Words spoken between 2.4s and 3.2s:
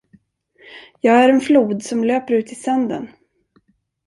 i sanden.